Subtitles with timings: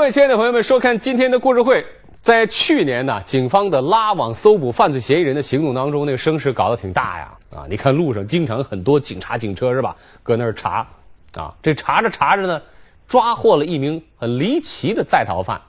[0.00, 1.84] 各位亲爱的朋友们收看今天的故事会。
[2.22, 7.30] 在去年呢，警方的拉网搜捕犯罪嫌疑人的行动当中，那个声势搞得挺大呀。
[7.54, 9.94] 啊，你看路上经常很多警察警车是吧？
[10.22, 10.86] 搁那儿查，
[11.34, 12.62] 啊，这查着查着呢，
[13.06, 15.60] 抓获了一名很离奇的在逃犯。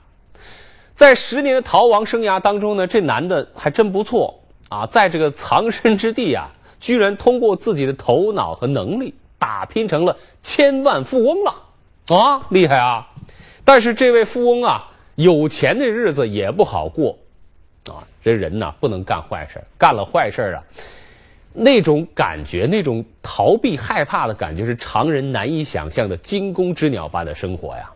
[0.94, 4.34] 在十年的逃亡生涯当中呢，这男的还真不错
[4.70, 6.48] 啊，在这个藏身之地啊，
[6.80, 13.06] 居然通过自己的头脑和能力打拼成了千万富翁了，啊，厉害啊！
[13.64, 17.16] 但是这位富翁啊，有钱的日子也不好过，
[17.86, 20.62] 啊，这人呐不能干坏事，干了坏事啊，
[21.52, 27.90] 那种感觉，那种逃避害怕的感觉，是常人难以想象的惊弓之鸟般的生活呀。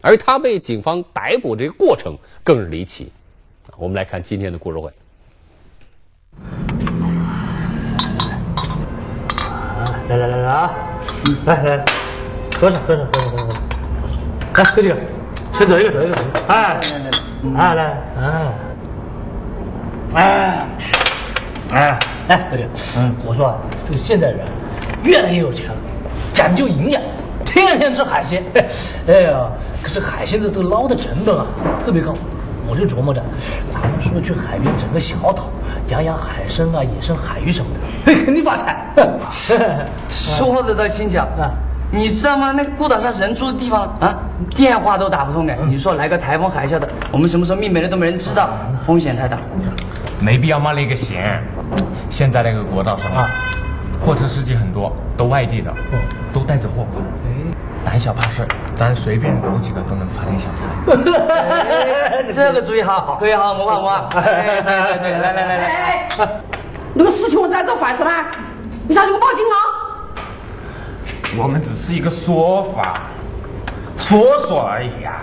[0.00, 3.12] 而他被警方逮捕这个过程更是离奇，
[3.76, 4.90] 我们来看今天的故事会。
[10.08, 10.74] 来来来来啊，
[11.46, 11.84] 来来，
[12.58, 13.79] 喝上喝上喝上喝上。
[14.60, 14.96] 来，哥几个，
[15.58, 16.16] 先走一个，走一个，
[16.48, 16.78] 哎，
[17.54, 17.92] 来来来，
[20.14, 20.68] 哎，哎，
[21.72, 24.40] 哎，哎，哥几个，嗯，我说啊，这个现代人
[25.02, 25.76] 越来越有钱了，
[26.34, 27.00] 讲究营养，
[27.44, 28.44] 天天吃海鲜，
[29.08, 29.48] 哎呀，
[29.82, 31.46] 可是海鲜的这个捞的成本啊
[31.82, 32.14] 特别高，
[32.68, 33.22] 我就琢磨着，
[33.70, 35.48] 咱们是不是去海边整个小岛，
[35.88, 37.70] 养养海参啊、野生海鱼什么
[38.04, 38.84] 的， 肯定发财。
[40.10, 41.48] 说的倒轻巧 啊！
[41.92, 42.52] 你知道吗？
[42.52, 44.16] 那个孤岛上人住的地方啊，
[44.54, 45.54] 电话都打不通的。
[45.66, 48.50] 你说来个台风海啸的，我们什么时候命没了都没人知道，
[48.86, 49.36] 风险太大。
[50.20, 51.42] 没必要冒那个险。
[52.08, 53.28] 现在那个国道上啊，
[54.04, 55.72] 货车司机很多，都外地的，
[56.32, 57.02] 都带着货款。
[57.84, 60.66] 胆小怕事，咱随便搞几个都能发点小财。
[62.30, 64.08] 这个主意好，对好，模仿模仿。
[64.10, 66.08] 对对对，来来来来，
[66.92, 68.10] 那个事情我在做坏事呢，
[68.86, 69.79] 你上去给我报警啊！
[71.38, 73.02] 我们只是一个说法，
[73.96, 75.22] 说说而已啊。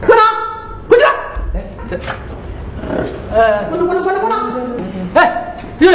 [0.00, 0.22] 快拿，
[0.88, 1.04] 快去！
[1.54, 1.96] 哎，这，
[3.36, 4.40] 哎，快点快点快点快点！
[5.14, 5.94] 哎，弟弟，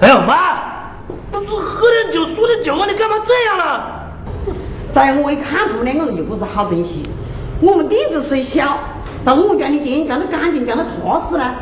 [0.00, 2.84] 哎呦妈，不是喝点酒输点酒吗？
[2.86, 4.12] 你干嘛这样了？
[4.92, 7.02] 在我一看他们两个人就不是好东西。
[7.60, 8.78] 我们底子虽小，
[9.24, 11.54] 但是我们家的钱赚得干净，赚得踏实呢。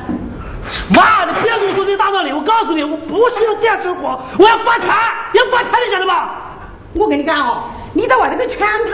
[0.88, 2.32] 妈，你不要跟我说这些大道理！
[2.32, 6.53] 我告诉你，我不是要这样生活，我要发财，要发财，你晓得吧？
[6.94, 8.92] 我跟你讲哦，你在外头去圈摊，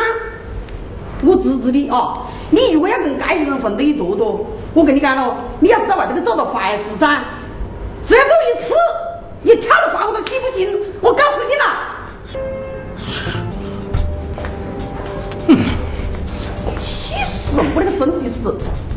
[1.25, 2.22] 我支持你哦。
[2.50, 7.21] 你如果要跟这些人混得一坨坨，我跟你讲喽，你要是在外头去做到坏事噻，
[8.05, 8.75] 只要做一次，
[9.43, 10.78] 你跳的话我都洗不清。
[11.00, 11.65] 我告诉你了。
[15.49, 15.59] 嗯，
[16.77, 18.90] 气死了我那个真的是。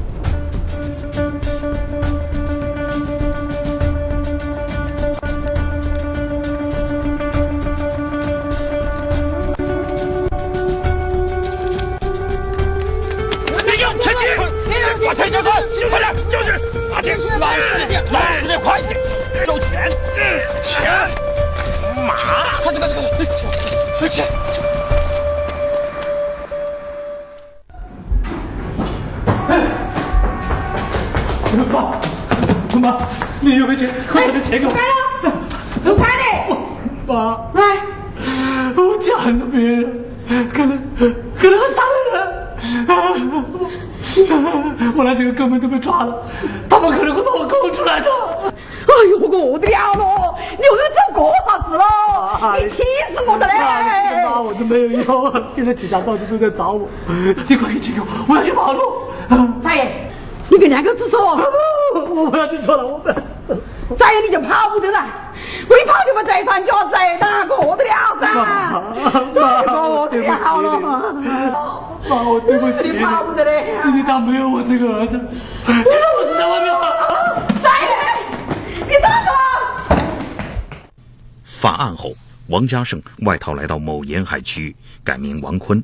[15.42, 15.90] 把钱
[16.30, 16.52] 交出，
[16.92, 19.00] 快点，就是把钱，老实点，老实点，快一点，
[19.46, 19.90] 收钱，
[20.62, 21.10] 钱，
[22.06, 22.14] 妈，
[22.62, 23.28] 快点，快点，快点，
[24.00, 24.26] 快钱。
[31.72, 31.76] 妈，
[32.80, 32.98] 妈，
[33.40, 33.90] 你有没有钱？
[34.12, 34.72] 快把这钱给我。
[34.72, 35.32] 开了，
[35.84, 36.24] 不开的。
[37.08, 37.62] 妈，来，
[38.76, 40.04] 我嫁很多别人，
[40.54, 42.18] 可能可能杀了人。
[42.88, 42.92] 啊
[44.96, 46.16] 我那几个哥们都被抓了，
[46.70, 48.08] 他们可能会把我供出来的。
[48.86, 50.36] 哎呦，我的了喽！
[50.52, 51.84] 你又做过啥事了？
[52.60, 52.84] 你气
[53.14, 54.24] 死我的嘞！
[54.24, 56.88] 妈，我都没有用，现在警察到处都在找我。
[57.48, 59.06] 你快给钱给我，我要去跑路。
[59.64, 60.12] 大爷，
[60.50, 61.20] 你给两个子说，
[61.96, 63.10] 我不要去错了，我不。
[63.98, 65.06] 再你就跑不得了，
[65.70, 68.34] 我一跑就把贼三家贼哪个得了噻？
[69.34, 70.80] 过得了了。
[72.10, 73.78] 妈，我对不起你跑不得嘞！
[73.84, 76.86] 毕竟他没有我这个儿子，就让我死在外面吧。
[77.64, 77.88] 再爷，
[78.86, 79.32] 你站住！
[81.46, 82.12] 犯案后，
[82.48, 85.82] 王家胜外逃来到某沿海区域，改名王坤。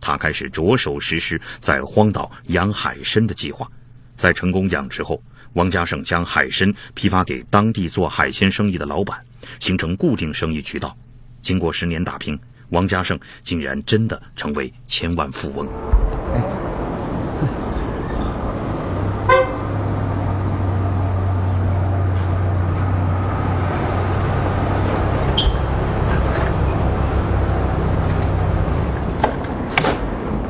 [0.00, 3.68] 他开始着手实施在荒岛养海参的计划。
[4.16, 5.22] 在成功养殖后，
[5.54, 9.18] 王家胜将海参批发给当地做海鲜生意的老板，
[9.58, 10.96] 形成固定生意渠道。
[11.42, 12.38] 经过十年打拼，
[12.68, 15.66] 王家胜竟然真的成为千万富翁。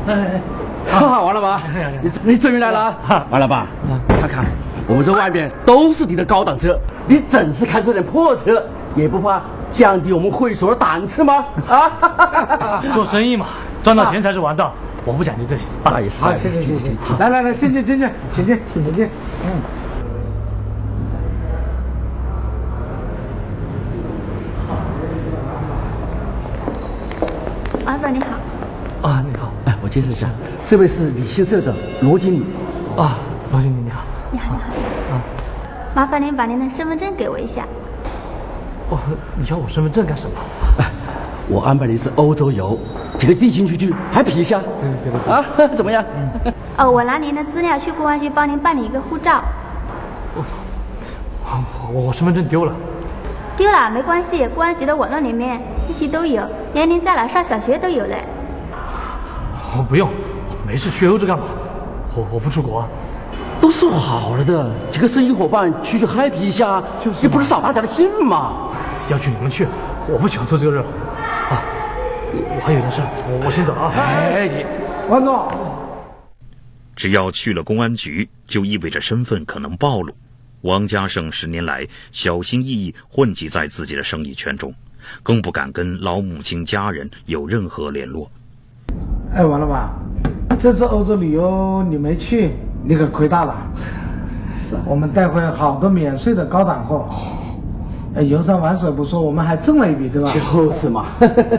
[0.06, 0.43] 哎哎，
[0.91, 1.62] 哈哈，王老板，
[2.03, 3.26] 你你终于来了。
[3.31, 3.67] 王老板，
[4.20, 4.44] 看看
[4.88, 8.62] 我们这外面都是你的高档车，你整是开这点破车，
[8.97, 9.41] 也不怕
[9.71, 11.44] 降低我们会所的档次吗？
[11.69, 13.47] 啊， 做生意嘛，
[13.82, 14.73] 赚到钱才是王道。
[15.05, 15.62] 我不讲究这些。
[15.82, 19.09] 不好意思，好，行行行行，来来来，进去进去，请进，请进。
[19.44, 19.50] 嗯。
[27.87, 29.09] 王总你好。
[29.09, 29.50] 啊，你好。
[29.65, 30.29] 哎，我介绍一下，
[30.67, 32.44] 这位是旅行社的罗经理。
[32.97, 33.17] 啊，
[33.53, 33.89] 罗经理你
[34.40, 34.56] 好。
[34.56, 37.64] 你麻烦您把您的身份证给我一下。
[38.90, 38.98] 哦，
[39.37, 40.37] 你要我身份证干什么？
[40.78, 40.84] 哎，
[41.48, 42.78] 我安排了一次欧洲游，
[43.16, 44.60] 几个地形区去，还皮一下。
[44.81, 45.32] 对对对。
[45.32, 45.44] 啊，
[45.75, 46.04] 怎么样？
[46.76, 49.42] 哦，我拿您的资料去公安局帮您办理一个护照。
[50.37, 51.60] 我操！
[51.93, 52.72] 我我身份证丢了。
[53.56, 58.25] 丢了没关系，公安局的网络里面信息都有，连您在哪上小学都有嘞。
[59.76, 60.08] 我不用，
[60.66, 61.44] 没事去欧洲干嘛？
[62.14, 62.84] 我我不出国。
[63.60, 68.70] 都说好了的，几个生意伙伴出去 happy 一下，就是你不是扫大家的兴吗？
[69.10, 69.66] 要去你们去，
[70.08, 70.88] 我不喜欢凑这个热闹。
[70.88, 71.62] 啊，
[72.32, 73.92] 我还有件事，我我先走啊。
[73.94, 74.64] 哎，你
[75.10, 75.48] 王总，
[76.96, 80.12] 只要去了公安局，就意味着身份可能暴露。
[80.62, 84.72] 王家胜十年来小心翼翼混迹在自己的生意圈中，
[85.22, 88.30] 更不敢跟老母亲家人有任何联络。
[89.34, 89.88] 哎，王老板，
[90.60, 92.52] 这次欧洲旅游你没去，
[92.82, 93.55] 你可亏大了。
[94.62, 94.81] 是啊。
[94.87, 97.06] 我们带回好多免税的高档货。
[98.15, 100.31] 哎，游山玩水不说，我们还挣了一笔，对吧？
[100.32, 101.06] 就是嘛。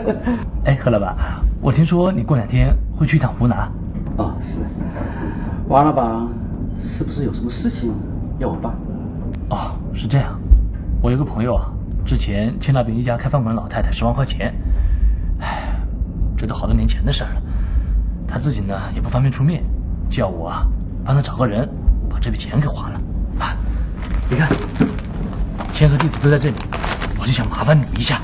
[0.64, 1.16] 哎，何老板，
[1.62, 3.58] 我听说你过两天会去一趟湖南。
[4.18, 4.58] 啊，是。
[5.68, 6.28] 王老板，
[6.84, 7.94] 是不是有什么事情
[8.38, 8.72] 要我办？
[9.48, 10.38] 哦，是这样，
[11.00, 11.72] 我有个朋友啊，
[12.04, 14.54] 之前欠那边一家开饭馆老太太十万块钱，
[15.40, 15.72] 哎，
[16.36, 17.30] 这都好多年前的事了。
[18.28, 19.64] 他自己呢也不方便出面，
[20.10, 20.66] 叫我啊
[21.04, 21.68] 帮他找个人
[22.08, 23.00] 把这笔钱给还了。
[23.38, 23.56] 啊，
[24.30, 24.48] 你看，
[25.72, 26.54] 钱和地址都在这里，
[27.20, 28.20] 我就想麻烦你一下。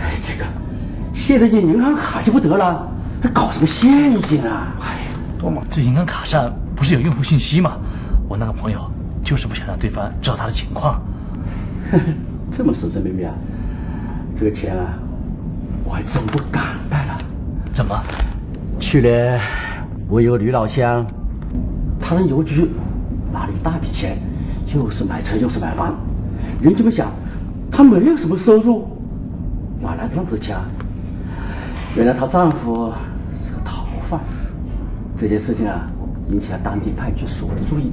[0.00, 0.44] 哎，这个
[1.12, 2.88] 现在印银行卡就不得了，
[3.22, 4.74] 还搞什么陷阱啊？
[4.80, 5.06] 哎，
[5.38, 7.76] 多嘛，这银行卡上不是有用户信息吗？
[8.28, 8.90] 我那个朋友。
[9.22, 10.98] 就是不想让对方知道他的情况，
[12.50, 13.34] 这么神神秘秘啊！
[14.34, 14.94] 这个钱啊，
[15.84, 17.18] 我还真不敢带了。
[17.70, 18.02] 怎么？
[18.80, 19.38] 去年
[20.08, 21.06] 我有个女老乡，
[22.10, 22.68] 她从邮局
[23.32, 24.18] 拿了一大笔钱，
[24.74, 25.94] 又是买车又是买房。
[26.60, 27.06] 邻居们想，
[27.70, 28.84] 她没有什么收入，
[29.80, 30.64] 哪来的那么多钱啊？
[31.94, 32.90] 原来她丈夫
[33.36, 34.18] 是个逃犯。
[35.16, 35.88] 这件事情啊，
[36.32, 37.92] 引起了当地派出所的注意。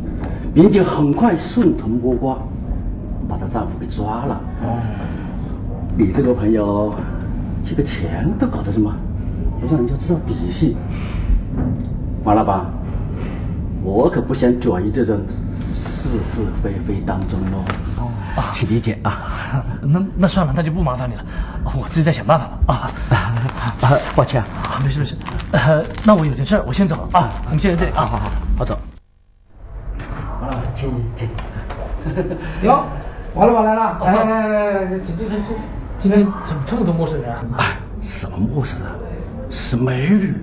[0.51, 2.39] 民警很快顺藤摸瓜，
[3.29, 4.41] 把她丈夫给抓了。
[4.63, 4.81] 哦，
[5.95, 6.91] 你这个朋友，
[7.63, 8.91] 这个钱都搞得什么？
[9.61, 10.75] 不让人家知道底细。
[12.23, 12.65] 王老板，
[13.87, 15.17] 我可不想卷于这种
[15.73, 17.63] 是是非非当中哦。
[18.35, 19.63] 哦，请理解啊。
[19.81, 21.23] 那那算了，那就不麻烦你了，
[21.63, 22.91] 我自己再想办法吧。
[23.09, 23.15] 啊
[23.81, 25.15] 啊，抱歉啊，没事没事。
[25.53, 27.29] 呃，那我有件事，我先走了啊。
[27.45, 28.03] 我们先在这里啊。
[28.03, 28.77] 好好好，我走。
[30.75, 31.29] 请请，
[32.63, 32.83] 哟，
[33.33, 35.57] 王老板来了，来来来来来，请进请进。
[35.97, 37.39] 今天怎么这么多陌生人啊？
[37.59, 38.89] 哎，什么陌生人？
[39.49, 40.35] 是美女。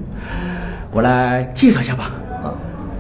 [0.91, 2.11] 我来介绍一下吧。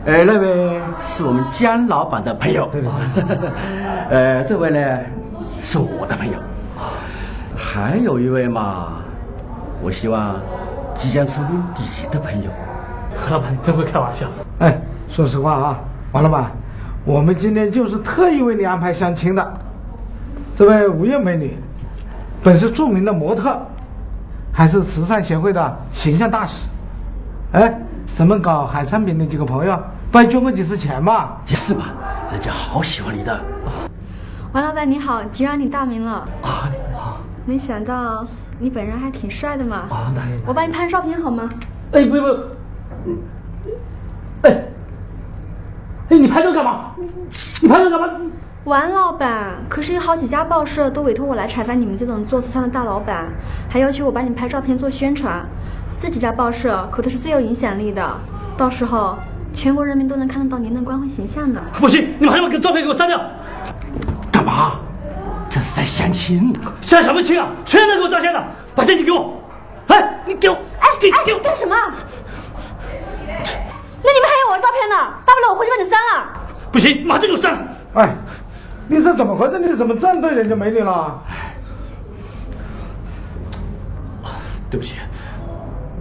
[0.06, 2.68] 哎，那位是我们江老板的朋友。
[2.70, 2.90] 对对
[3.36, 3.50] 对。
[4.10, 4.98] 呃，这位呢
[5.58, 6.34] 是我的朋友。
[7.56, 8.98] 还有一位嘛，
[9.82, 10.36] 我希望
[10.94, 12.50] 即将成为你的朋友。
[13.16, 14.26] 何老板真会开玩笑。
[14.58, 15.78] 哎，说实话啊，
[16.12, 16.50] 王老板。
[17.06, 19.52] 我们今天就是特意为你安排相亲的，
[20.54, 21.56] 这位吴艳美女，
[22.42, 23.58] 本是著名的模特，
[24.52, 26.66] 还是慈善协会的形象大使。
[27.52, 27.78] 哎，
[28.14, 29.78] 咱们搞海产品的几个朋友，
[30.14, 31.38] 不还捐过几次钱吗？
[31.44, 31.92] 是吧？
[32.30, 33.40] 人家好喜欢你的。
[34.52, 36.70] 王老板你好，居然你大名了啊！
[36.70, 38.24] 你好，没想到
[38.60, 39.88] 你本人还挺帅的嘛。
[39.90, 41.50] 啊，那我帮你拍照片好吗？
[41.90, 42.26] 哎，不不，
[44.42, 44.64] 哎。
[46.10, 46.92] 哎，你拍这干嘛？
[47.60, 48.08] 你拍这干嘛？
[48.62, 53.24] 王老板，可是有好几家报社都委托我来采访你们这种做慈善的大老板，
[53.68, 55.44] 还要求我帮你拍照片做宣传。
[56.00, 58.16] 这几家报社可都是最有影响力的，
[58.56, 59.18] 到时候
[59.54, 61.62] 全国人民都能看得到您的光辉形象的。
[61.74, 63.18] 不行，你马上把照片给我删掉！
[64.30, 64.72] 干嘛？
[65.48, 66.52] 这是在相亲？
[66.80, 67.48] 相什么亲啊？
[67.64, 68.44] 谁让他给我照相的，
[68.74, 69.40] 把相机给我！
[69.86, 70.56] 哎，你给我！
[70.80, 71.74] 哎给，你干什么？
[73.26, 74.96] 那你们还有我的照片呢？
[75.24, 76.26] 大不了我回去把你删了。
[76.72, 77.56] 不行，马上给我删！
[77.94, 78.14] 哎，
[78.88, 79.58] 你这怎么回事？
[79.58, 81.22] 你怎么这样对人家美女了？
[84.70, 84.96] 对不起，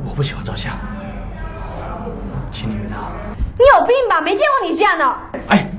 [0.04, 0.74] 我不喜欢照相，
[2.50, 2.94] 请你原谅。
[3.56, 4.20] 你有病吧？
[4.20, 5.06] 没见过你这样的。
[5.48, 5.72] 哎，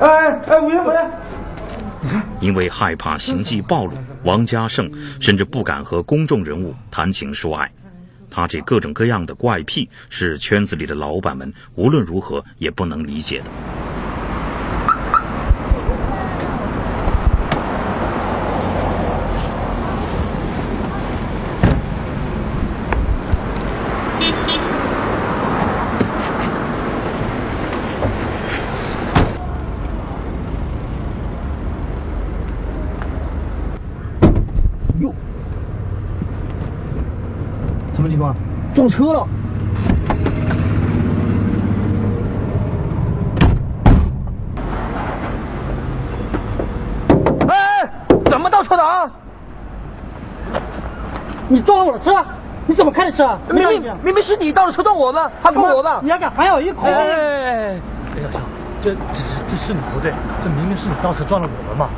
[0.00, 0.94] 哎哎，吴彦伟，
[2.00, 3.92] 你看，因为害怕行迹暴露，
[4.24, 4.90] 王家胜
[5.20, 7.70] 甚至不敢和公众人物谈情说爱。
[8.30, 13.50] 他这各种各样的怪癖是圈子里的老板们无论如何也不能理解的。
[37.94, 38.34] 什么情况？
[38.74, 39.28] 撞车了！
[47.48, 47.90] 哎，
[48.24, 49.10] 怎么倒车的啊？
[51.48, 52.24] 你撞了我的车，
[52.66, 53.38] 你怎么开的车？
[53.50, 56.00] 明明明明是你倒的车撞我的，还怪我的？
[56.02, 56.86] 你还敢反咬一口？
[56.86, 57.68] 哎哎哎！
[57.68, 57.78] 哎，
[58.22, 58.42] 小强，
[58.80, 61.90] 这这这这是你不对，这明明是你倒车撞了我们嘛！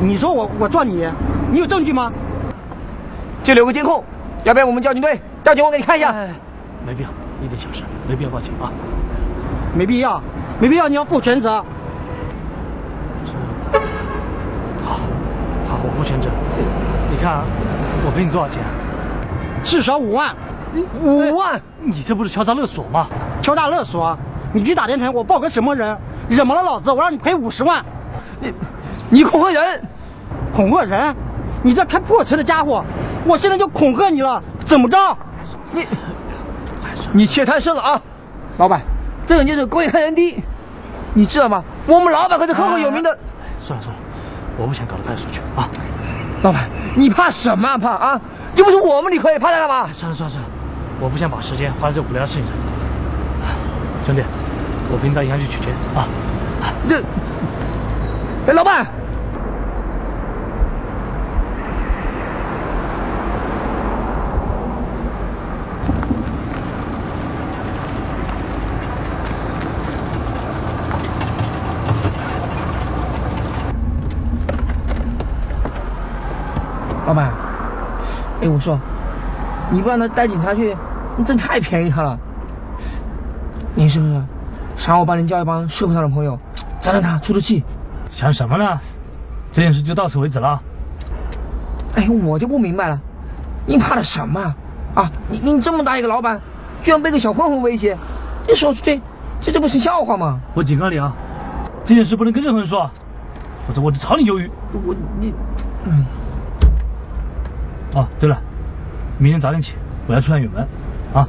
[0.00, 1.08] 你说我我撞你，
[1.52, 2.12] 你有证据吗？
[3.44, 4.02] 这里有个监控，
[4.44, 6.14] 要不然我们交警队调警，我给你看一下。
[6.86, 7.08] 没必要，
[7.42, 8.70] 一点小事，没必要报警啊。
[9.74, 10.20] 没必要，
[10.60, 11.64] 没必要，你要负全责。
[14.84, 15.00] 好，
[15.66, 16.28] 好，我负全责。
[17.10, 17.44] 你看啊，
[18.04, 18.62] 我赔你多少钱？
[19.62, 20.34] 至少五万。
[21.00, 21.58] 五万？
[21.82, 23.06] 你这不是敲诈勒索吗？
[23.40, 24.16] 敲诈勒索？
[24.52, 25.96] 你去打电台，我报个什么人？
[26.28, 27.82] 惹毛了老子，我让你赔五十万。
[28.40, 28.52] 你，
[29.08, 29.82] 你恐吓人？
[30.52, 31.16] 恐吓人？
[31.64, 32.84] 你这开破车的家伙，
[33.24, 34.98] 我现在就恐吓你了，怎么着？
[35.72, 35.86] 你，
[37.10, 38.00] 你怯太甚了啊！
[38.58, 38.82] 老板，
[39.26, 40.42] 这种就是狗眼看人低，
[41.14, 41.64] 你知道吗？
[41.86, 43.18] 我们老板可是赫赫有名的。
[43.60, 44.02] 算了算了，
[44.58, 45.66] 我不想搞到派出所去啊！
[46.42, 48.20] 老板，你怕什么啊怕啊？
[48.56, 49.88] 又不是我们理亏，怕他干嘛？
[49.90, 50.50] 算了算了算了，
[51.00, 52.52] 我不想把时间花在这无聊的事情上。
[54.04, 54.22] 兄弟，
[54.92, 56.04] 我陪你到银行去取钱啊！
[56.86, 57.00] 这，
[58.48, 58.86] 哎，老板。
[78.64, 78.78] 说，
[79.70, 80.74] 你不让他带警察去，
[81.16, 82.18] 你真太便宜他了。
[83.74, 84.22] 你是不是
[84.76, 86.38] 想我帮您叫一帮社会上的朋友，
[86.80, 87.62] 再让他出出气？
[88.10, 88.80] 想什么呢？
[89.52, 90.58] 这件事就到此为止了。
[91.94, 92.98] 哎，我就不明白了，
[93.66, 94.56] 你怕的什么啊？
[94.94, 96.40] 啊，您您这么大一个老板，
[96.82, 97.96] 居然被个小混混威胁，
[98.46, 99.00] 这说出去，
[99.40, 100.40] 这这不是笑话吗？
[100.54, 101.12] 我警告你啊，
[101.84, 102.90] 这件事不能跟任何人说，
[103.68, 104.50] 否则我就炒你鱿鱼。
[104.86, 105.34] 我你，
[105.84, 106.04] 嗯。
[107.94, 108.36] 哦，对了，
[109.24, 109.72] 明天早点起，
[110.06, 110.68] 我要出趟远门，
[111.14, 111.26] 啊。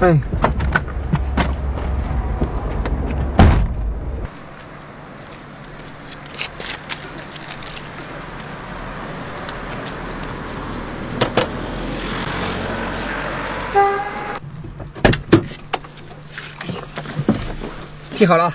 [0.00, 0.20] 哎。
[18.16, 18.52] 听好了，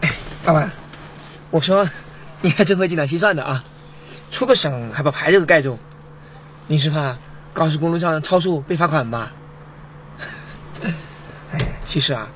[0.00, 0.10] 哎，
[0.46, 0.70] 老板，
[1.50, 1.86] 我说
[2.40, 3.62] 你还真会精打细算的啊！
[4.30, 5.78] 出个省还把牌子给盖住，
[6.66, 7.16] 你是怕
[7.52, 9.30] 高速公路上超速被罚款吧？
[11.52, 12.26] 哎，其实啊，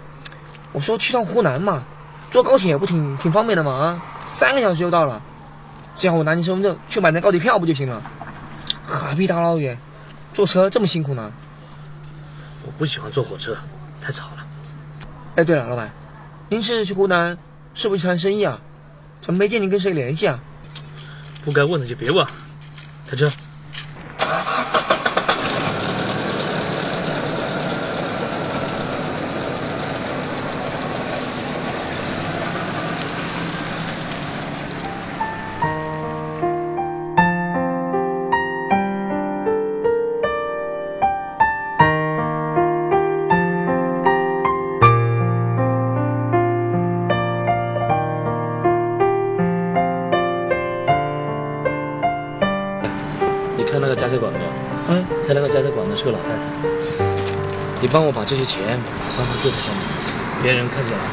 [0.72, 1.82] 我说去趟湖南嘛，
[2.30, 5.20] 坐高铁不挺挺方便的嘛啊，三个小时就到了，
[5.96, 8.02] 只要我拿你身份证去买张高铁票不就行了？
[8.84, 9.78] 何必大老远，
[10.34, 11.32] 坐车这么辛苦呢？
[12.66, 13.56] 我不喜欢坐火车，
[14.02, 14.46] 太吵了。
[15.36, 15.90] 哎，对了，老板，
[16.50, 17.36] 您是去湖南，
[17.74, 18.60] 是不是去谈生意啊？
[19.22, 20.38] 怎么没见您跟谁联系啊？
[21.44, 22.26] 不该问的就别问，
[23.08, 23.32] 开车。
[55.98, 56.38] 是个老太太。
[57.80, 58.78] 你帮我把这些钱
[59.16, 59.82] 放到柜子上面，
[60.44, 61.04] 别人看见了。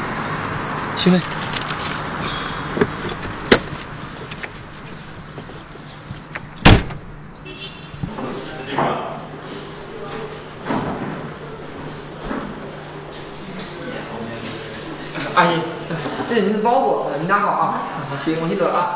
[0.96, 1.20] 行嘞。
[15.34, 15.58] 阿姨，
[16.28, 17.82] 这是您的包裹，您拿好啊。
[18.24, 18.95] 行，我先走了啊。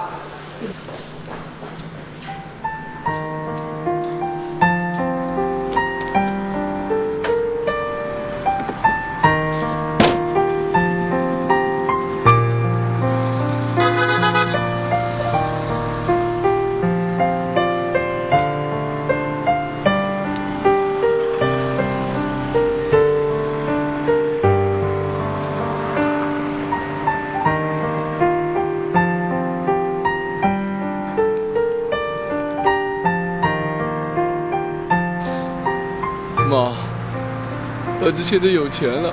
[38.31, 39.13] 现在有钱了，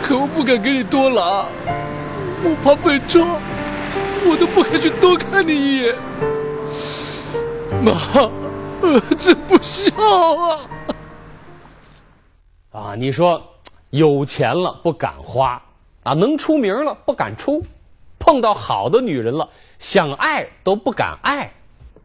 [0.00, 1.48] 可我不敢给你多拿，
[2.44, 3.40] 我怕被抓，
[4.24, 5.96] 我都不敢去多看你一眼。
[7.82, 8.30] 妈，
[8.82, 9.92] 儿子不孝
[10.36, 10.60] 啊！
[12.70, 13.42] 啊，你说
[13.90, 15.60] 有钱了不敢花，
[16.04, 17.60] 啊，能出名了不敢出，
[18.16, 19.48] 碰到好的女人了
[19.80, 21.50] 想爱都不敢爱，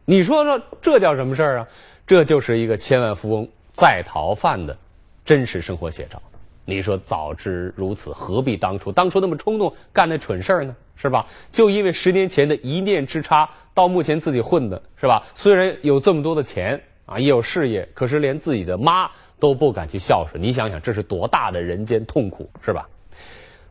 [0.06, 1.66] 你说说这叫什么事儿啊？
[2.04, 4.76] 这就是一个千万富翁在逃犯的
[5.24, 6.20] 真实生活写照。
[6.64, 8.92] 你说早知如此，何必当初？
[8.92, 10.74] 当初那么冲动干那蠢事儿呢？
[10.94, 11.26] 是吧？
[11.50, 15.20] 就因为十年前的一念之差，到目前自己混的是吧？
[15.34, 19.10] 虽然有这么多的钱啊，也有事业，可是连自己的妈
[19.40, 20.40] 都不敢去孝顺。
[20.40, 22.88] 你想想，这是多大的人间痛苦，是吧？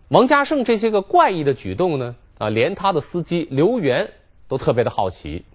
[0.10, 4.06] 王家胜这些个怪异的举动呢，啊，连他的司机刘源
[4.50, 5.46] 都特别的好奇，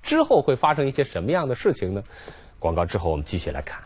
[0.00, 2.04] 之后会发生一些什么样的事情呢？
[2.60, 3.80] 广告之后我们继续来看。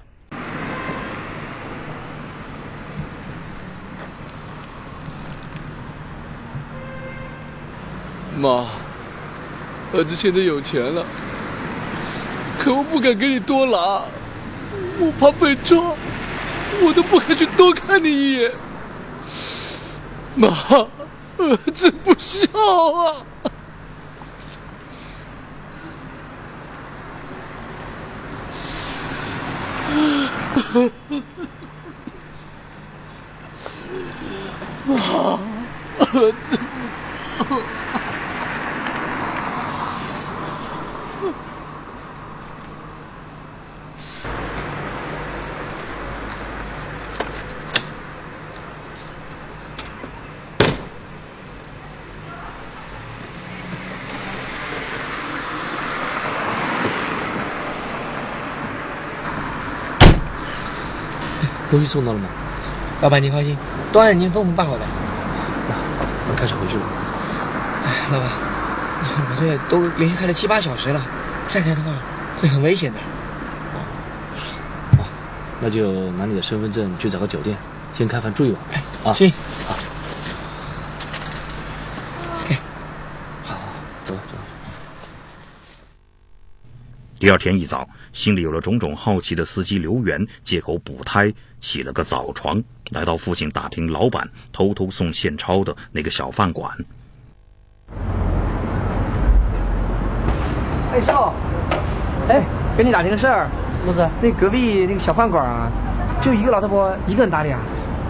[8.41, 8.65] 妈，
[9.93, 11.05] 儿子现在有钱了，
[12.59, 14.03] 可我不敢给你多拿，
[14.99, 15.93] 我怕被抓，
[16.83, 18.51] 我都不敢去多看你一眼。
[20.35, 20.49] 妈，
[21.37, 22.49] 儿子不孝
[22.95, 23.17] 啊！
[34.87, 34.95] 妈，
[35.99, 37.61] 儿子不孝。
[61.71, 62.29] 东西送到了吗？
[63.01, 63.57] 老板，您放心，
[63.93, 64.85] 都按您吩咐办好的。
[66.29, 66.83] 我开车回去了。
[67.87, 68.29] 哎，老板，
[69.31, 71.01] 我这都连续开了七八小时了，
[71.47, 71.93] 再开的话
[72.41, 72.99] 会很危险的。
[74.99, 75.05] 哦，
[75.61, 77.57] 那就拿你的身份证去找个酒店，
[77.95, 78.61] 先开房住一晚。
[78.73, 79.33] 哎，啊，行。
[79.67, 79.77] 好。
[82.47, 82.55] 给。
[83.45, 83.57] 好，
[84.05, 84.35] 走走。
[87.31, 96.69] 第二天一早，心里有了种种好奇的司机刘源借口补胎起了个早床，来到附近打听老板偷偷送现钞的那个小饭馆。
[100.93, 101.33] 哎，少，
[102.29, 102.43] 哎，
[102.77, 103.49] 跟你打听个事儿，
[103.87, 104.09] 不是？
[104.21, 105.71] 那隔壁那个小饭馆啊，
[106.21, 107.61] 就一个老太婆一个人打理啊。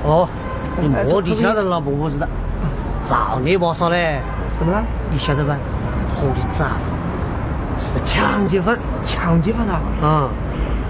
[0.03, 0.27] 哦，
[0.81, 1.95] 你莫地晓得了不？
[1.95, 2.27] 我知道。
[3.05, 4.23] 造孽不少嘞。
[4.59, 4.83] 怎么了？
[5.11, 5.59] 你晓得吧？
[6.17, 6.73] 头的砸，
[7.81, 8.79] 是抢劫犯。
[9.03, 9.81] 抢劫犯啊？
[10.03, 10.29] 啊，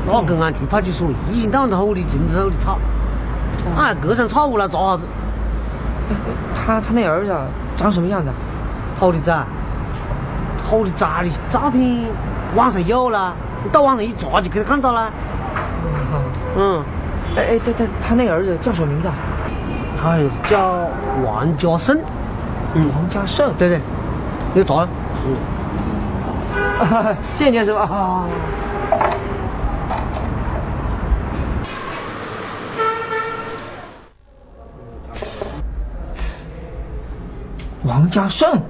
[0.06, 2.78] 那公安局派出所一天到晚在后里禁止后里吵，
[3.76, 5.06] 啊，隔三差五来抓啥子？
[6.54, 7.32] 他他那儿子
[7.76, 8.30] 长什么样子？
[8.98, 9.44] 好的噻，
[10.64, 12.00] 好的噻，你照片
[12.56, 13.32] 网上有了，
[13.64, 15.12] 你到网上一查就可以看到了。
[16.56, 16.82] 嗯，
[17.36, 19.14] 哎哎，他他他那儿子叫什么名字啊？
[19.98, 20.88] 好像是叫
[21.24, 21.98] 王家胜。
[22.74, 23.52] 嗯，王家胜。
[23.56, 23.80] 对对，
[24.54, 24.86] 你查。
[25.26, 25.36] 嗯。
[27.36, 28.26] 谢谢你师傅啊。
[37.82, 38.60] 王家胜，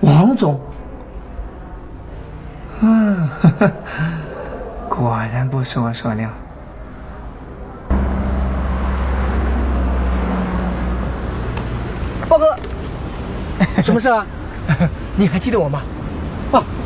[0.00, 0.60] 王总，
[2.80, 3.28] 嗯，
[4.88, 6.28] 果然不是我所料。
[12.28, 12.54] 豹哥，
[13.82, 14.24] 什么事啊？
[15.16, 15.80] 你还记得我吗？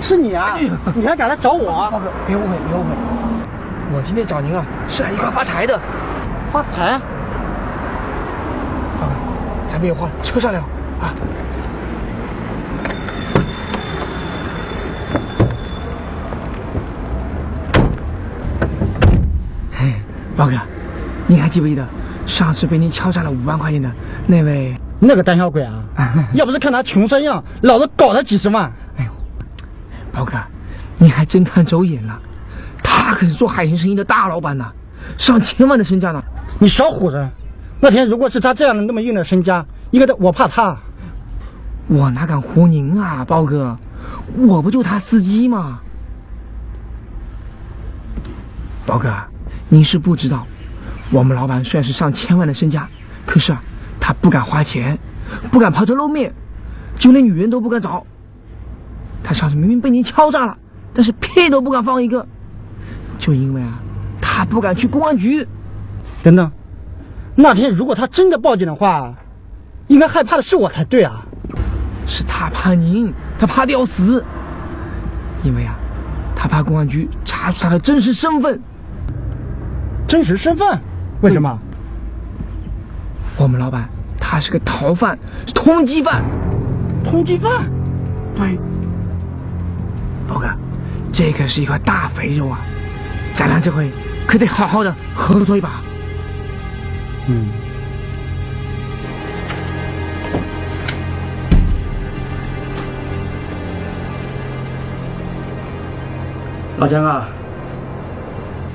[0.05, 0.55] 啊，是你啊！
[0.95, 1.91] 你还敢来找我啊？
[1.91, 2.89] 豹哥，别误会，别误会，
[3.97, 5.81] 我今天找您啊，是来一块发财的。
[6.53, 7.01] 发财？
[9.01, 9.15] 豹哥，
[9.67, 10.61] 咱们有话车上聊
[11.01, 11.15] 啊。
[19.73, 19.95] 嘿，
[20.37, 20.53] 豹哥，
[21.27, 21.83] 你还记不记得
[22.27, 23.91] 上次被您敲诈了五万块钱的
[24.27, 24.75] 那位？
[25.01, 25.83] 那个胆小鬼啊！
[26.35, 28.71] 要不是看他穷酸样，老子搞他几十万。
[30.15, 30.39] 哎呦，宝哥，
[30.99, 32.19] 你还真看走眼了，
[32.83, 34.73] 他可是做海鲜生意的大老板呐，
[35.19, 36.23] 上千万的身价呢。
[36.61, 37.29] 你少唬人！
[37.81, 40.77] 那天如果是他这样的那么硬的身家，应该我怕他。
[41.89, 43.77] 我哪敢唬您啊，包哥，
[44.39, 45.81] 我不就他司机吗？
[48.87, 49.13] 包哥，
[49.69, 50.47] 您是不知道，
[51.11, 52.89] 我们老板虽然是上千万的身家，
[53.27, 53.61] 可是啊。
[54.07, 54.99] 他不敢花钱，
[55.51, 56.31] 不敢抛头露面，
[56.95, 58.05] 就连女人都不敢找。
[59.25, 60.57] 他上次明明被您敲诈了，
[60.93, 62.25] 但是屁都不敢放一个，
[63.19, 63.81] 就因为啊，
[64.21, 65.49] 他不敢去公安局。
[66.23, 66.53] 等等，
[67.35, 69.15] 那天如果他真的报警的话，
[69.89, 71.25] 应该害怕的是我才对啊。
[72.07, 74.23] 是他怕您，他怕的要死，
[75.43, 75.75] 因为啊，
[76.37, 78.61] 他怕公安局查出他的真实身份。
[80.07, 80.79] 真实身份？
[81.23, 81.59] 为什么？
[83.39, 83.89] 我们老板
[84.21, 86.23] 他是个逃犯，是通缉犯。
[87.05, 87.65] 通缉犯？
[88.37, 88.59] 对。
[90.27, 90.49] 宝哥，
[91.13, 92.61] 这可是一块大肥肉啊！
[93.35, 93.91] 咱俩这回
[94.27, 95.81] 可得好好的合作一把。
[97.27, 97.49] 嗯。
[106.77, 107.29] 老姜啊，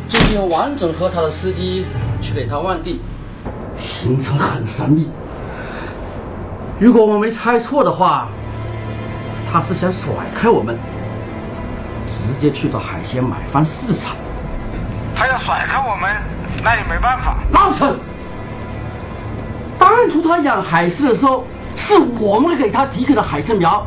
[0.08, 1.86] 最近王总和他的司机
[2.22, 3.02] 去了一趟外地，
[3.78, 5.10] 行程很神秘。
[6.80, 8.30] 如果我没猜错的话，
[9.52, 10.80] 他是想甩开我们，
[12.30, 14.16] 直接去找海鲜买方市场。
[15.16, 16.10] 他要甩开我们，
[16.64, 17.38] 那也没办法。
[17.52, 17.98] 老陈，
[19.80, 23.86] 当初他养海参的时候，是我们给他提供的海参苗，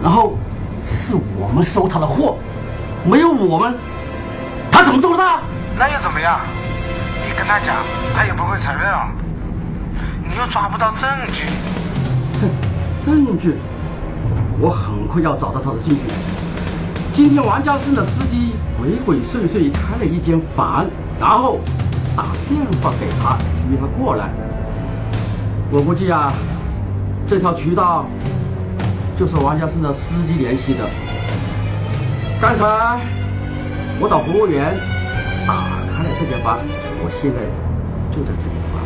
[0.00, 0.38] 然后
[0.86, 2.38] 是我们收他的货。
[3.04, 3.76] 没有我们，
[4.70, 5.24] 他怎么做的？
[5.76, 6.40] 那又怎么样？
[7.26, 7.76] 你跟他讲，
[8.14, 9.08] 他也不会承认啊。
[10.22, 11.44] 你又抓不到证据。
[12.40, 12.48] 哼，
[13.04, 13.56] 证据，
[14.60, 15.96] 我很快要找到他的证据。
[17.16, 20.84] 今天王家胜的司机鬼鬼祟祟开了一间房，
[21.18, 21.60] 然后
[22.14, 23.38] 打电话给他，
[23.70, 24.28] 约他过来。
[25.70, 26.30] 我估计啊，
[27.26, 28.04] 这条渠道
[29.16, 30.80] 就是王家胜的司机联系的。
[32.38, 33.00] 刚才
[33.98, 34.78] 我找服务员
[35.46, 35.54] 打
[35.90, 36.58] 开了这间房，
[37.02, 37.40] 我现在
[38.14, 38.82] 就在这里房。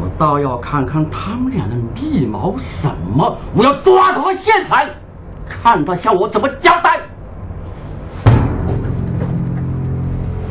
[0.00, 4.82] 我倒要看看他们俩的密谋什么，我要抓住现场，
[5.48, 7.00] 看他向我怎么交代。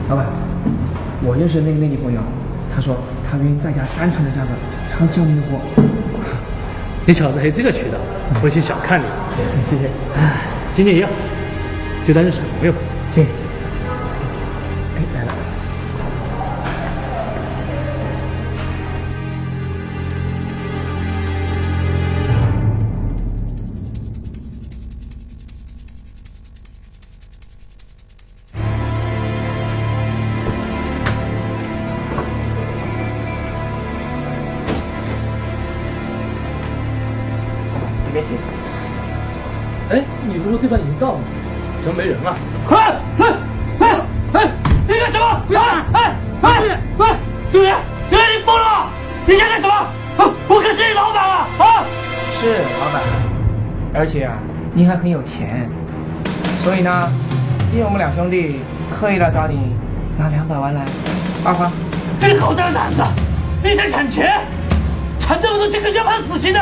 [0.10, 0.26] 老板，
[1.24, 2.22] 我认识那个内地朋友，
[2.74, 2.96] 他说
[3.30, 4.50] 他愿意再加三成的价格
[4.90, 5.60] 长期我们的货。
[7.08, 7.98] 你小子还有这个渠道，
[8.42, 9.06] 不许小看你。
[9.70, 9.90] 谢谢。
[10.74, 11.12] 今天也好。
[12.04, 12.74] 就当认识朋友，
[13.14, 13.45] 行。
[52.46, 53.02] 是老板，
[53.96, 54.38] 而且啊，
[54.72, 55.68] 您还很有钱，
[56.64, 57.10] 所以呢，
[57.72, 58.62] 今天我们两兄弟
[58.94, 59.76] 特意来找你
[60.16, 60.86] 拿两百万来
[61.44, 61.72] 花花。
[62.22, 63.02] 你好大胆子！
[63.64, 64.42] 你在抢钱？
[65.18, 66.62] 抢这么多钱可是要判死刑的！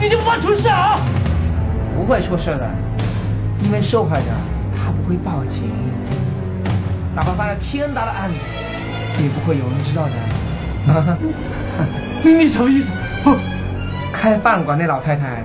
[0.00, 1.00] 你就不怕出事啊？
[1.96, 2.70] 不会出事的，
[3.64, 4.26] 因为受害者。
[4.72, 5.64] 他不会报警，
[7.12, 8.36] 哪怕犯了天大的案子，
[9.20, 11.18] 也不会有人知道的。
[12.22, 12.92] 你你什么意思？
[14.14, 15.42] 开饭馆那老太太，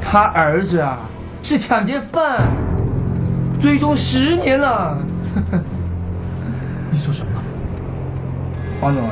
[0.00, 1.00] 她儿子啊
[1.42, 2.38] 是抢劫犯，
[3.60, 4.96] 追踪十年了。
[6.90, 7.32] 你说什么？
[8.80, 9.10] 王总啊，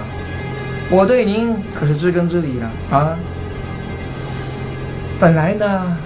[0.90, 3.16] 我对您可是知根知底的啊。
[5.18, 5.96] 本来呢，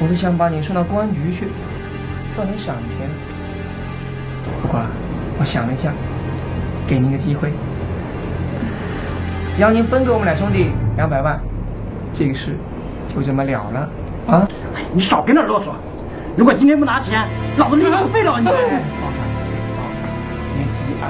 [0.00, 1.48] 我是想把你送到公安局去。
[2.34, 3.06] 赚点赏钱，
[4.62, 4.80] 不过
[5.38, 5.92] 我想了一下，
[6.86, 7.50] 给您个机会，
[9.54, 11.38] 只要您分给我们两兄弟两百万，
[12.12, 12.52] 这个事
[13.14, 13.80] 就这么了了
[14.28, 14.48] 啊！
[14.74, 15.66] 哎，你少跟那啰嗦！
[16.36, 18.46] 如果今天不拿钱，老子立刻废了你！
[18.46, 18.52] 别
[20.64, 21.08] 急啊，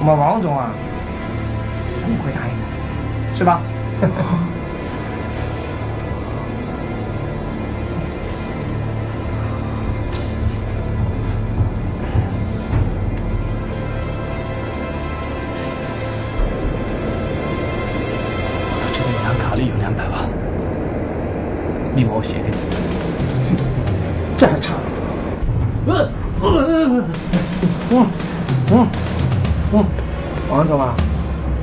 [0.00, 0.70] 我们王总啊，
[2.02, 2.52] 一定会答应
[3.30, 3.60] 的，是吧？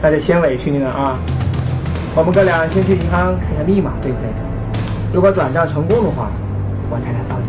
[0.07, 1.19] 那就先委屈你了啊。
[2.15, 4.29] 我们哥俩先去银行看下密码对不对？
[5.13, 6.31] 如果转账成功的话，
[6.89, 7.47] 我再来帮你。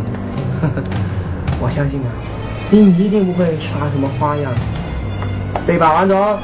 [1.61, 2.11] 我相信啊，
[2.69, 4.53] 你一定不会耍什么花样，
[5.65, 6.19] 对吧，王总？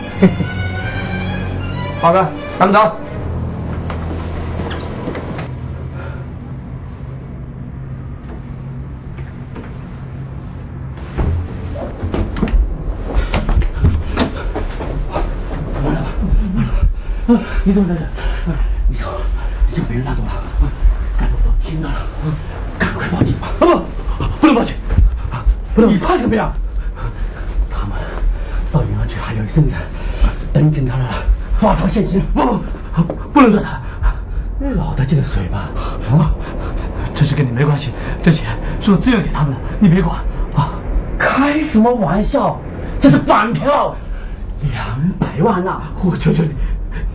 [2.00, 2.28] 好的，
[2.60, 2.92] 咱们走。
[17.66, 18.02] 你怎么在这？
[18.86, 19.08] 你瞧，
[19.70, 20.32] 你就被人拉走了，
[21.18, 21.96] 刚才我都听到了，
[22.78, 23.48] 赶快报警吧！
[23.58, 23.64] 啊
[24.18, 24.74] 不，不能报警，
[25.74, 25.90] 不能！
[25.90, 26.52] 你怕什么呀？
[27.70, 27.92] 他们
[28.70, 29.76] 到银行去还有一阵子，
[30.52, 31.14] 等警察来了，
[31.58, 32.20] 抓他现行。
[32.34, 32.60] 不，
[33.32, 33.80] 不能抓他，
[34.76, 35.70] 脑袋进了水吧？
[36.12, 36.34] 啊，
[37.14, 40.18] 这事跟你没关系，这钱是我自愿给他们的，你别管
[40.54, 40.68] 啊！
[41.18, 42.60] 开什么玩笑？
[43.00, 43.96] 这是绑票，
[44.60, 45.80] 两百万呐！
[46.04, 46.50] 我求求你，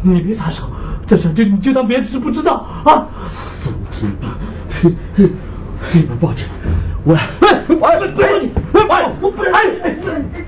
[0.02, 0.64] 你别插手，
[1.06, 3.06] 这事就你就当别的事不知道啊！
[3.28, 4.16] 神经
[5.16, 5.36] 病！
[5.92, 6.46] 你不报警，
[7.04, 7.22] 我来！
[7.42, 7.78] 喂，喂，
[8.16, 8.50] 喂！
[8.74, 9.86] 哎，我不哎哎，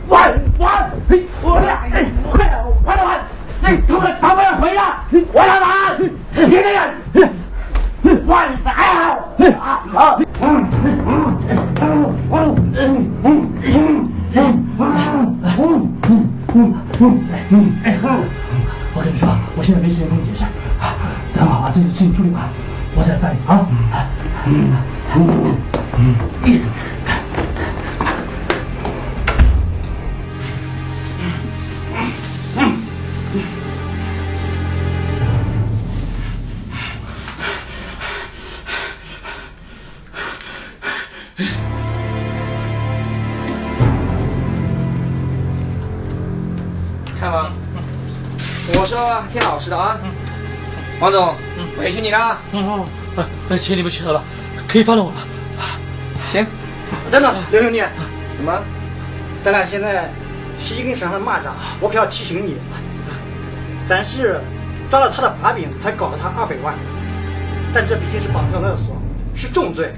[0.08, 0.92] 完完！
[1.10, 1.90] 哎，我来！
[1.94, 2.48] 哎，快
[2.84, 3.06] 快点！
[3.64, 4.82] 哎，他们他们要回来！
[5.34, 5.68] 我来完！
[6.50, 6.80] 别这样！
[8.26, 8.72] 完了！
[8.72, 10.00] 啊啊！
[10.42, 10.46] 嗯
[10.84, 11.58] 嗯嗯嗯
[14.78, 14.88] 嗯
[15.58, 17.02] 嗯嗯
[17.50, 17.86] 嗯哎，
[18.94, 20.44] 我跟你说，我现在没时间跟你解释，
[21.34, 22.44] 等好啊这个事情处理完，
[22.94, 23.66] 我再来办理啊。
[24.46, 24.50] 嗯
[25.16, 25.20] 嗯
[25.98, 26.62] 嗯。
[27.01, 27.01] 看
[49.32, 49.98] 听老实的啊，
[51.00, 51.34] 王总，
[51.80, 52.38] 委屈你了。
[52.52, 52.66] 嗯
[53.16, 54.22] 嗯，呃，钱你不取了？
[54.68, 55.18] 可以放了我了。
[56.30, 56.46] 行，
[57.10, 57.82] 等等，刘兄弟，
[58.38, 58.62] 怎么？
[59.42, 60.12] 咱俩现在
[60.62, 62.58] 是一根绳上的蚂蚱，我可要提醒你，
[63.88, 64.42] 咱是
[64.90, 66.76] 抓了他的把柄才搞了他二百万，
[67.74, 68.98] 但这毕竟是绑票勒索，
[69.34, 69.94] 是重罪。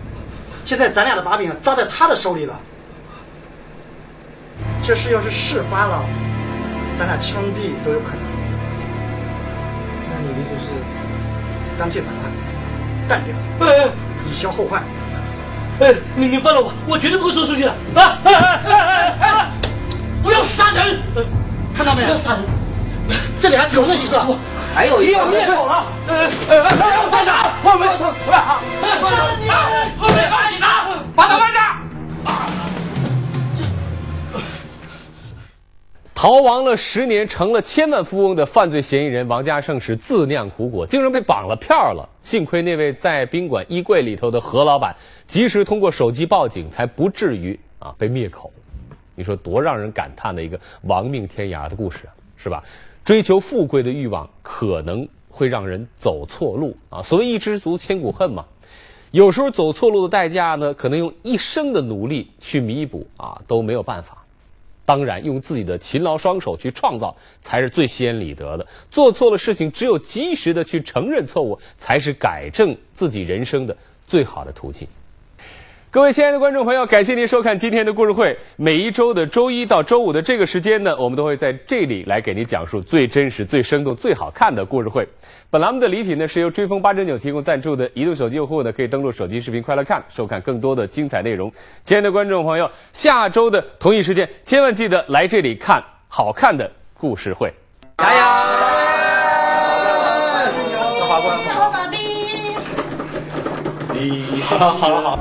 [0.64, 2.54] 现在咱俩的把柄抓在他的手里了，
[4.86, 6.04] 这事要是事发了，
[6.98, 8.23] 咱俩枪毙都有可能。
[10.14, 12.30] 那你的意思是，干脆把他
[13.10, 13.34] 干掉，
[13.68, 13.88] 哎，
[14.30, 14.84] 以消后患。
[15.80, 17.72] 哎，你你放了我，我绝对不会说出去的。
[17.72, 18.20] 啊！
[18.24, 19.52] 哎哎哎哎哎！
[20.22, 21.02] 不要杀人！
[21.76, 22.08] 看到没有？
[22.10, 22.44] 不要杀人！
[23.42, 24.24] 这里还留了一个，
[24.76, 25.86] 还有一个你要灭口了！
[26.08, 26.70] 哎哎哎！
[27.12, 28.62] 站长，后面，后面啊！
[29.02, 29.50] 杀了你！
[30.00, 30.86] 后面把你杀！
[31.16, 31.82] 把他放下！
[36.24, 42.10] 逃亡了十年，成了千万富翁的犯罪嫌疑人王家胜是自酿苦果，竟然被绑了票了。
[42.22, 48.50] 幸亏那位在宾馆衣柜里头的何老板及时通过手机报警，才不至于啊被灭口。
[49.16, 52.64] 你说多让人感叹的一个亡命天涯的故事啊，是吧？
[53.04, 57.02] 追求富贵的欲望可能会让人走错路啊。
[57.02, 58.46] 所谓一知足千古恨嘛，
[59.12, 64.23] 有时候走错路的代价呢，可能用一生的努力去弥补啊都没有办法。
[64.86, 68.68] 当然，用自己的勤劳双手去创造才是最心安理得的。
[68.92, 74.88] 做错了事情，只有及时的去承认错误，才是改正自己人生的最好的途径。
[75.94, 78.36] 各位亲爱的观众朋友，感谢您收看今天的故事会。
[78.56, 85.08] 每一周的周一到周五的这个时间呢，我们都会在这里来给您讲述最真实、最生动、最好看的故事会。
[85.52, 91.54] 本栏目的礼品呢是由追风八珍酒提供赞助的，移动手机用户呢可以登录手机视频快乐看，收看更多的精彩内容。
[91.84, 97.54] 亲爱的观众朋友，下周的同一时间，千万记得来这里看好看的故事会。
[98.00, 98.20] 加油！
[101.08, 101.40] 华过来。
[103.94, 105.20] 你好了好了好。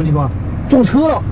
[0.00, 0.30] 么情况？
[0.68, 1.22] 撞车了！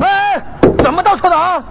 [0.00, 0.42] 哎，
[0.78, 1.62] 怎么倒车的啊？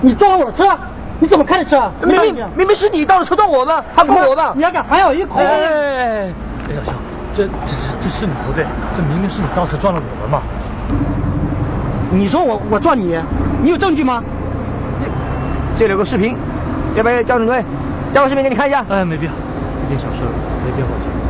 [0.00, 0.76] 你撞了我的车，
[1.20, 1.90] 你怎么开的车？
[2.02, 4.52] 明明明明是你倒的车撞我的，还怪我的！
[4.56, 5.38] 你要敢反咬一口！
[5.38, 6.32] 哎哎哎！
[6.66, 6.92] 别搞笑，
[7.32, 10.42] 这这这这是你不对，这明明是你倒车撞了我们嘛！
[12.10, 13.16] 你说我我撞你，
[13.62, 14.22] 你有证据吗？
[15.76, 16.36] 这里有个视频，
[16.98, 17.64] 要不要交警队？
[18.12, 18.84] 交个视频给你看一下。
[18.88, 20.18] 哎，没必要，一点小事
[20.64, 21.27] 没必要报警。